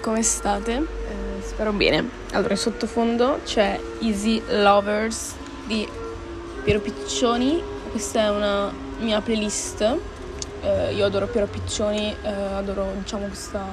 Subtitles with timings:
[0.00, 0.72] come state?
[0.74, 2.08] Eh, spero bene.
[2.32, 5.34] Allora, in sottofondo c'è Easy Lovers
[5.66, 5.88] di
[6.62, 7.62] Piero Piccioni.
[7.90, 9.98] Questa è una mia playlist.
[10.62, 13.64] Eh, io adoro Piero Piccioni, eh, adoro diciamo questa,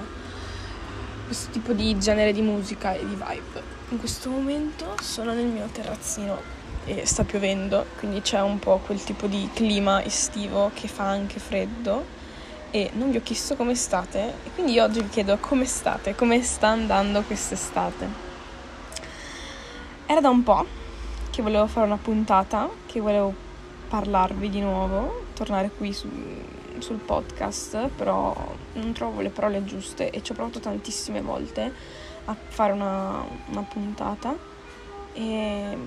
[1.25, 3.62] questo tipo di genere di musica e di vibe.
[3.89, 9.02] In questo momento sono nel mio terrazzino e sta piovendo, quindi c'è un po' quel
[9.04, 12.21] tipo di clima estivo che fa anche freddo
[12.76, 16.41] e non vi ho chiesto come state e quindi oggi vi chiedo come state, come
[16.41, 18.08] sta andando quest'estate.
[20.08, 20.66] Era da un po'
[21.30, 23.31] che volevo fare una puntata, che volevo
[23.88, 26.09] parlarvi di nuovo, tornare qui su,
[26.80, 28.34] sul podcast, però
[28.73, 31.72] non trovo le parole giuste e ci ho provato tantissime volte
[32.26, 34.36] a fare una, una puntata
[35.14, 35.78] e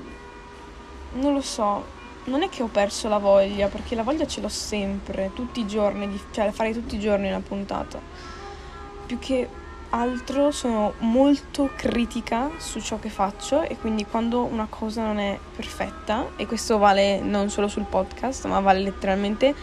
[1.15, 1.85] non lo so,
[2.27, 5.67] non è che ho perso la voglia, perché la voglia ce l'ho sempre, tutti i
[5.67, 8.01] giorni, cioè farei tutti i giorni una puntata.
[9.07, 9.49] Più che
[9.91, 15.39] altro sono molto critica su ciò che faccio e quindi quando una cosa non è
[15.55, 19.55] perfetta, e questo vale non solo sul podcast, ma vale letteralmente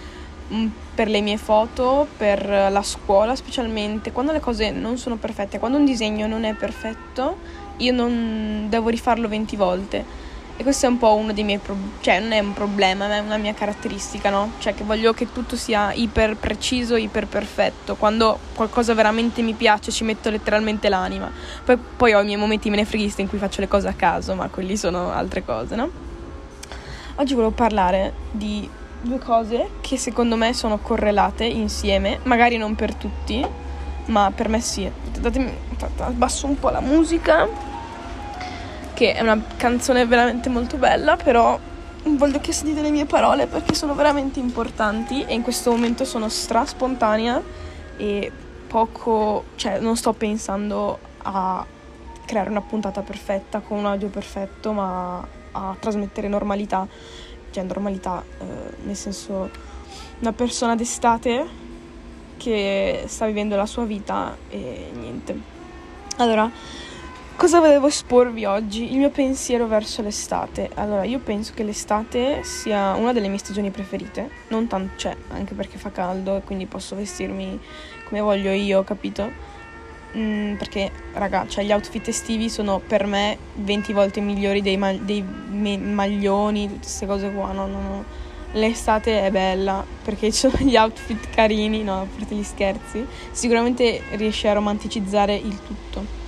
[0.53, 5.59] mm, per le mie foto, per la scuola specialmente, quando le cose non sono perfette,
[5.59, 7.37] quando un disegno non è perfetto,
[7.77, 11.93] io non devo rifarlo 20 volte e questo è un po' uno dei miei problemi,
[12.01, 14.51] cioè non è un problema, ma è una mia caratteristica, no?
[14.59, 17.95] Cioè che voglio che tutto sia iper preciso, iper perfetto.
[17.95, 21.31] Quando qualcosa veramente mi piace ci metto letteralmente l'anima.
[21.65, 24.47] Poi, poi ho i miei momenti menefreghisti in cui faccio le cose a caso, ma
[24.49, 25.89] quelli sono altre cose, no?
[27.15, 28.69] Oggi volevo parlare di
[29.01, 33.43] due cose che secondo me sono correlate insieme, magari non per tutti,
[34.05, 34.89] ma per me sì.
[35.19, 35.51] Datemi,
[35.97, 37.71] abbasso un po' la musica
[38.93, 41.59] che è una canzone veramente molto bella, però
[42.03, 46.27] voglio che sentite le mie parole perché sono veramente importanti e in questo momento sono
[46.29, 47.41] stra spontanea
[47.97, 48.31] e
[48.67, 51.65] poco, cioè non sto pensando a
[52.25, 56.87] creare una puntata perfetta con un audio perfetto, ma a trasmettere normalità,
[57.51, 59.49] cioè normalità, eh, nel senso
[60.19, 61.61] una persona d'estate
[62.37, 65.37] che sta vivendo la sua vita e niente.
[66.17, 66.49] Allora,
[67.35, 68.91] Cosa volevo esporvi oggi?
[68.91, 70.69] Il mio pensiero verso l'estate.
[70.75, 75.53] Allora, io penso che l'estate sia una delle mie stagioni preferite, non tanto, cioè, anche
[75.53, 77.59] perché fa caldo e quindi posso vestirmi
[78.05, 79.29] come voglio io, capito?
[80.15, 84.93] Mm, perché, raga, cioè, gli outfit estivi sono per me 20 volte migliori dei, ma-
[84.93, 88.03] dei me- maglioni, tutte queste cose qua, no, no, no.
[88.53, 93.05] L'estate è bella perché ci sono gli outfit carini, no, a parte gli scherzi.
[93.31, 96.22] Sicuramente riesce a romanticizzare il tutto.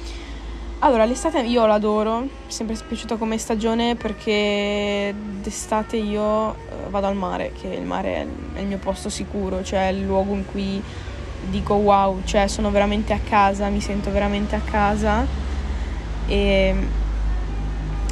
[0.80, 7.08] Allora, l'estate io l'adoro, mi è sempre piaciuta come stagione perché d'estate io eh, vado
[7.08, 10.80] al mare, che il mare è il mio posto sicuro, cioè il luogo in cui
[11.50, 15.26] dico wow, cioè sono veramente a casa, mi sento veramente a casa
[16.28, 16.76] e,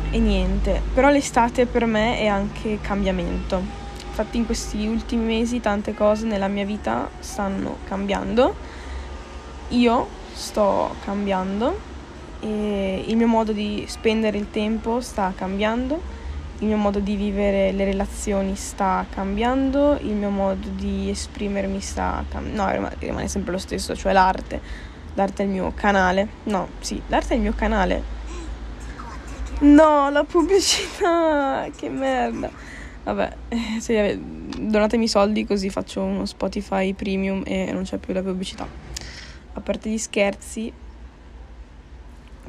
[0.09, 0.81] e niente.
[0.93, 3.61] Però l'estate per me è anche cambiamento.
[4.07, 8.55] Infatti in questi ultimi mesi tante cose nella mia vita stanno cambiando.
[9.69, 11.91] Io sto cambiando
[12.43, 16.01] e il mio modo di spendere il tempo sta cambiando,
[16.59, 22.25] il mio modo di vivere le relazioni sta cambiando, il mio modo di esprimermi sta
[22.29, 24.91] cambiando, no, rimane sempre lo stesso, cioè l'arte.
[25.15, 26.27] L'arte è il mio canale.
[26.43, 28.03] No, sì, l'arte è il mio canale.
[29.59, 32.49] No, la pubblicità, che merda.
[33.03, 38.21] Vabbè, eh, se, donatemi soldi così faccio uno Spotify premium e non c'è più la
[38.21, 38.67] pubblicità.
[39.53, 40.71] A parte gli scherzi,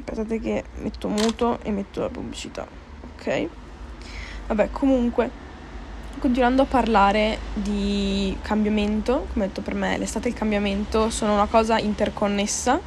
[0.05, 2.65] aspettate che metto muto e metto la pubblicità
[3.15, 3.47] ok?
[4.47, 5.43] Vabbè comunque
[6.19, 11.47] continuando a parlare di cambiamento come detto per me l'estate e il cambiamento sono una
[11.47, 12.79] cosa interconnessa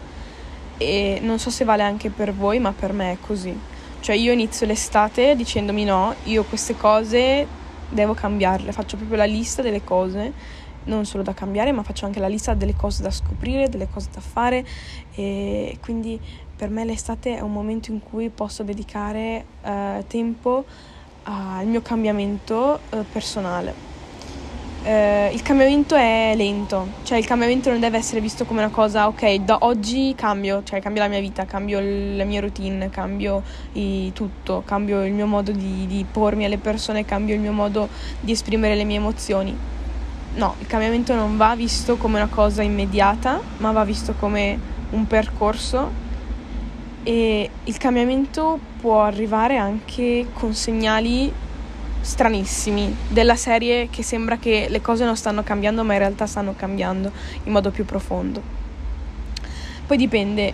[0.79, 3.57] e non so se vale anche per voi ma per me è così.
[4.01, 7.47] Cioè io inizio l'estate dicendomi no io queste cose
[7.89, 10.33] devo cambiarle faccio proprio la lista delle cose
[10.85, 14.09] non solo da cambiare, ma faccio anche la lista delle cose da scoprire, delle cose
[14.13, 14.67] da fare
[15.15, 16.19] e quindi
[16.59, 20.65] per me l'estate è un momento in cui posso dedicare eh, tempo
[21.23, 23.87] al mio cambiamento eh, personale.
[24.83, 29.07] Eh, il cambiamento è lento, cioè il cambiamento non deve essere visto come una cosa,
[29.07, 33.45] ok, da oggi cambio, cioè cambio la mia vita, cambio la mia routine, cambio
[33.75, 37.89] i, tutto, cambio il mio modo di, di pormi alle persone, cambio il mio modo
[38.19, 39.57] di esprimere le mie emozioni.
[40.35, 44.59] No, il cambiamento non va visto come una cosa immediata, ma va visto come
[44.91, 46.07] un percorso
[47.09, 51.33] e il cambiamento può arrivare anche con segnali
[52.03, 56.55] stranissimi della serie che sembra che le cose non stanno cambiando ma in realtà stanno
[56.55, 57.11] cambiando
[57.45, 58.43] in modo più profondo.
[59.87, 60.53] Poi dipende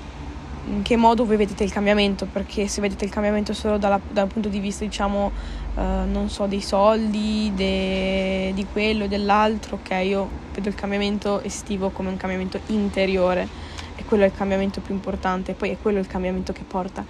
[0.66, 4.28] in che modo voi vedete il cambiamento, perché se vedete il cambiamento solo dalla, dal
[4.28, 5.32] punto di vista, diciamo,
[5.74, 11.90] uh, non so, dei soldi, de, di quello, dell'altro, ok, io vedo il cambiamento estivo
[11.90, 13.63] come un cambiamento interiore
[14.04, 17.04] quello è il cambiamento più importante, poi è quello il cambiamento che porta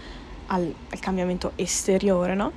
[0.47, 2.53] al, al cambiamento esteriore, no?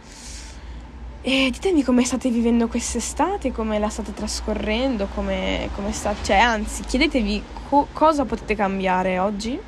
[1.22, 6.84] E ditemi come state vivendo quest'estate, come la state trascorrendo, come, come sta, cioè anzi
[6.84, 9.60] chiedetevi co- cosa potete cambiare oggi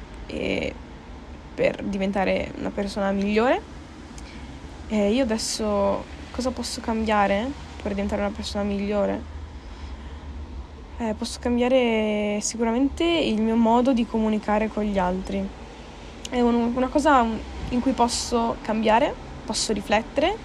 [1.55, 3.61] per diventare una persona migliore.
[4.87, 7.51] E io adesso cosa posso cambiare
[7.81, 9.38] per diventare una persona migliore?
[11.01, 15.47] Eh, posso cambiare sicuramente il mio modo di comunicare con gli altri.
[16.29, 17.25] È un, una cosa
[17.69, 19.13] in cui posso cambiare,
[19.45, 20.35] posso riflettere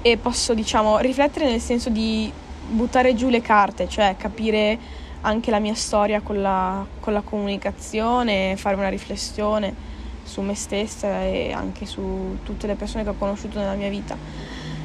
[0.00, 2.30] e posso, diciamo, riflettere nel senso di
[2.68, 4.78] buttare giù le carte, cioè capire
[5.22, 9.74] anche la mia storia con la, con la comunicazione, fare una riflessione
[10.22, 14.16] su me stessa e anche su tutte le persone che ho conosciuto nella mia vita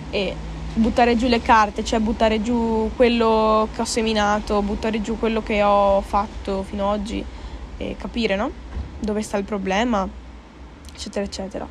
[0.09, 0.35] e
[0.73, 5.61] buttare giù le carte, cioè buttare giù quello che ho seminato, buttare giù quello che
[5.63, 7.23] ho fatto fino ad oggi
[7.77, 8.51] e capire, no?
[8.99, 10.07] Dove sta il problema,
[10.93, 11.67] eccetera, eccetera.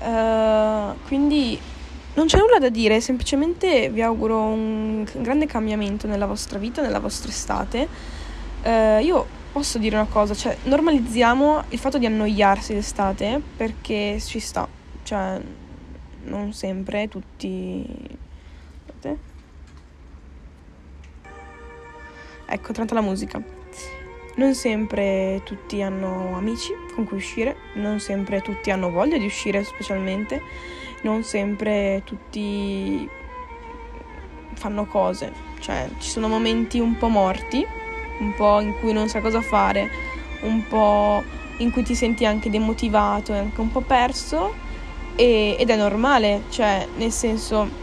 [0.00, 1.58] Uh, quindi
[2.14, 6.98] non c'è nulla da dire, semplicemente vi auguro un grande cambiamento nella vostra vita, nella
[6.98, 7.88] vostra estate.
[8.64, 14.40] Uh, io posso dire una cosa, cioè normalizziamo il fatto di annoiarsi d'estate perché ci
[14.40, 14.66] sta,
[15.04, 15.40] cioè
[16.24, 18.18] non sempre tutti...
[22.46, 23.42] Ecco, tanta la musica.
[24.36, 29.64] Non sempre tutti hanno amici con cui uscire, non sempre tutti hanno voglia di uscire
[29.64, 30.40] specialmente,
[31.02, 33.08] non sempre tutti
[34.54, 37.66] fanno cose, cioè ci sono momenti un po' morti
[38.22, 39.90] un po' in cui non sai cosa fare,
[40.42, 41.22] un po'
[41.58, 44.54] in cui ti senti anche demotivato e anche un po' perso
[45.16, 47.80] e, ed è normale, cioè nel senso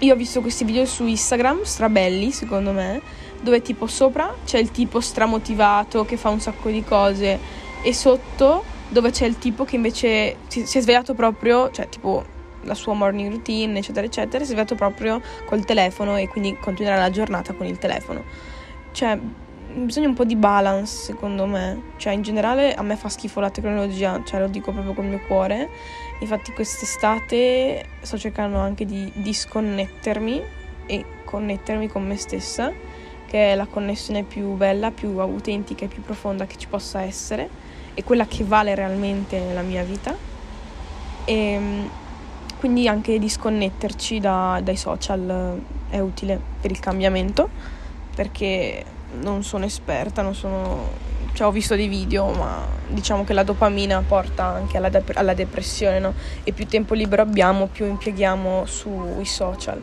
[0.00, 3.00] io ho visto questi video su Instagram strabelli secondo me
[3.40, 7.38] dove tipo sopra c'è il tipo stramotivato che fa un sacco di cose
[7.82, 12.24] e sotto dove c'è il tipo che invece si, si è svegliato proprio, cioè tipo
[12.62, 16.98] la sua morning routine eccetera eccetera, si è svegliato proprio col telefono e quindi continuerà
[16.98, 18.24] la giornata con il telefono.
[18.92, 19.18] Cioè
[19.74, 23.50] bisogna un po' di balance secondo me, cioè in generale a me fa schifo la
[23.50, 25.68] tecnologia, cioè lo dico proprio col mio cuore,
[26.20, 30.42] infatti quest'estate sto cercando anche di disconnettermi
[30.86, 32.72] e connettermi con me stessa,
[33.26, 37.48] che è la connessione più bella, più autentica e più profonda che ci possa essere
[37.94, 40.14] e quella che vale realmente nella mia vita.
[41.24, 41.90] E ehm,
[42.58, 47.48] quindi anche disconnetterci da, dai social è utile per il cambiamento
[48.14, 48.84] perché
[49.20, 51.04] non sono esperta, non sono...
[51.36, 55.34] Cioè, ho visto dei video, ma diciamo che la dopamina porta anche alla, dep- alla
[55.34, 56.14] depressione, no?
[56.42, 59.78] E più tempo libero abbiamo, più impieghiamo sui social.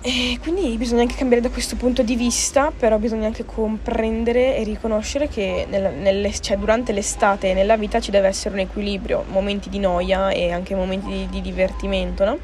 [0.00, 4.64] E quindi bisogna anche cambiare da questo punto di vista, però bisogna anche comprendere e
[4.64, 9.22] riconoscere che nel, nelle, cioè durante l'estate e nella vita ci deve essere un equilibrio,
[9.28, 12.36] momenti di noia e anche momenti di, di divertimento, no?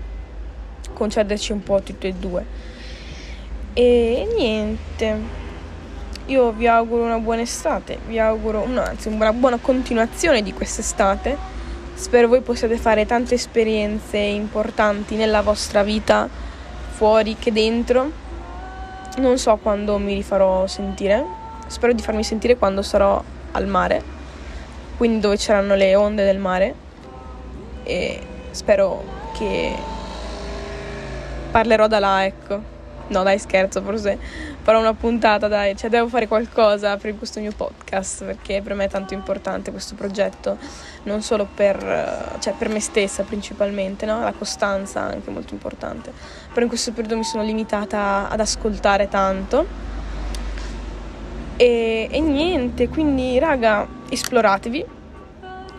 [0.93, 2.45] Concederci un po' tutti e due.
[3.73, 5.46] E niente,
[6.27, 11.55] io vi auguro una buona estate, vi auguro, no, anzi una buona continuazione di quest'estate.
[11.95, 16.29] Spero voi possiate fare tante esperienze importanti nella vostra vita,
[16.89, 18.11] fuori che dentro.
[19.19, 21.25] Non so quando mi rifarò sentire,
[21.69, 24.03] spero di farmi sentire quando sarò al mare,
[24.97, 26.75] quindi dove c'erano le onde del mare.
[27.85, 29.03] E spero
[29.33, 29.75] che
[31.53, 32.75] parlerò da là, ecco.
[33.09, 34.19] No, dai, scherzo, forse
[34.67, 38.87] farò una puntata, dai, cioè devo fare qualcosa per questo mio podcast, perché per me
[38.87, 40.59] è tanto importante questo progetto,
[41.05, 44.19] non solo per, cioè per me stessa principalmente, no?
[44.19, 46.11] La costanza anche molto importante.
[46.49, 49.67] Però in questo periodo mi sono limitata ad ascoltare tanto.
[51.57, 54.85] E, e niente, quindi raga, esploratevi,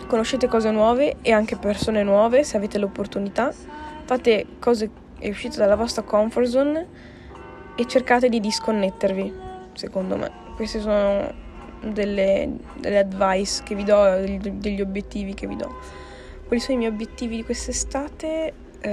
[0.08, 3.52] conoscete cose nuove e anche persone nuove se avete l'opportunità,
[4.06, 4.90] fate cose
[5.20, 7.16] e uscite dalla vostra comfort zone
[7.78, 9.32] e cercate di disconnettervi,
[9.74, 10.32] secondo me.
[10.56, 11.32] Queste sono
[11.80, 14.04] delle, delle advice che vi do,
[14.40, 15.76] degli, obiettivi che vi do.
[16.48, 18.54] Quali sono i miei obiettivi di quest'estate?
[18.80, 18.90] Eh,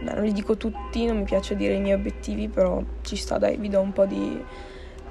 [0.00, 3.56] non li dico tutti, non mi piace dire i miei obiettivi, però ci sta, dai,
[3.56, 4.42] vi do un po' di,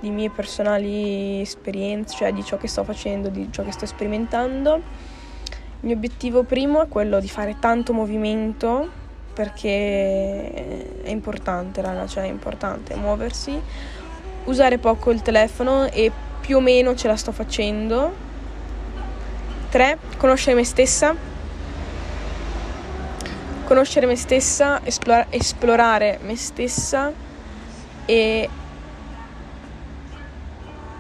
[0.02, 4.76] di mie personali esperienze, cioè di ciò che sto facendo, di ciò che sto sperimentando.
[4.76, 12.24] Il mio obiettivo primo è quello di fare tanto movimento perché è importante, raga, cioè
[12.24, 13.60] è importante muoversi,
[14.46, 18.28] usare poco il telefono e più o meno ce la sto facendo.
[19.70, 19.98] 3.
[20.18, 21.16] Conoscere me stessa.
[23.66, 27.14] Conoscere me stessa, esplora- esplorare me stessa
[28.06, 28.50] e,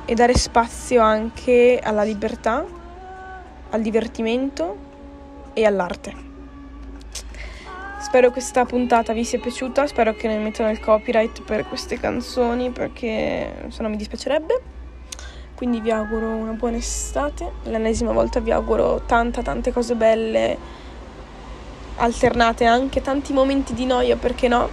[0.05, 2.63] e dare spazio anche alla libertà,
[3.71, 4.77] al divertimento
[5.53, 6.28] e all'arte.
[7.99, 12.69] Spero questa puntata vi sia piaciuta, spero che non mettano il copyright per queste canzoni
[12.69, 14.61] perché se no mi dispiacerebbe.
[15.53, 20.57] Quindi vi auguro una buona estate, l'ennesima volta vi auguro tanta tante cose belle,
[21.97, 24.69] alternate anche tanti momenti di noia perché no?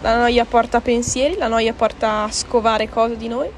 [0.00, 3.50] La noia porta pensieri, la noia porta a scovare cose di noi.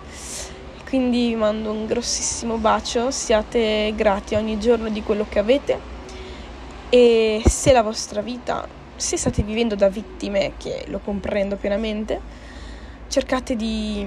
[0.89, 5.79] Quindi vi mando un grossissimo bacio, siate grati ogni giorno di quello che avete
[6.89, 12.21] e se la vostra vita se state vivendo da vittime, che lo comprendo pienamente,
[13.09, 14.07] cercate di,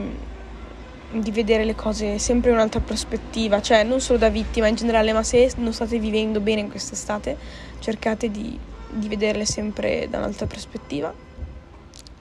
[1.12, 5.12] di vedere le cose sempre in un'altra prospettiva, cioè non solo da vittima in generale,
[5.12, 7.38] ma se non state vivendo bene in quest'estate,
[7.80, 8.58] cercate di,
[8.90, 11.14] di vederle sempre da un'altra prospettiva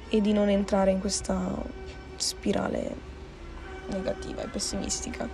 [0.08, 1.54] e di non entrare in questa
[2.16, 3.10] spirale
[3.86, 5.28] negativa e pessimistica,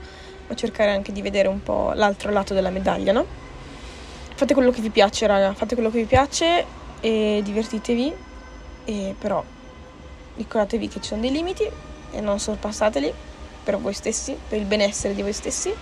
[0.46, 3.24] ma cercare anche di vedere un po' l'altro lato della medaglia, no?
[4.34, 6.64] Fate quello che vi piace, raga, fate quello che vi piace
[7.00, 8.14] e divertitevi,
[8.84, 9.42] e però
[10.36, 11.68] ricordatevi che ci sono dei limiti
[12.10, 13.12] e non sorpassateli
[13.62, 15.74] per voi stessi, per il benessere di voi stessi.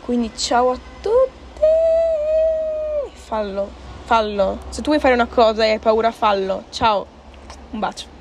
[0.00, 1.62] Quindi ciao a tutti!
[3.12, 3.70] Fallo,
[4.04, 4.58] fallo.
[4.68, 6.64] Se tu vuoi fare una cosa e hai paura, fallo.
[6.70, 7.06] Ciao,
[7.70, 8.13] un bacio.